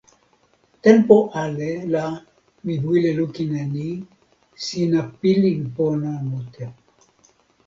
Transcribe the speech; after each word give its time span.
tenpo 0.83 1.17
ale 1.41 1.69
la 1.93 2.05
mi 2.65 2.73
wile 2.87 3.11
lukin 3.19 3.51
e 3.63 3.63
ni: 3.73 3.89
sina 4.65 5.01
pilin 5.19 5.59
pona 5.75 6.11
mute. 6.27 6.65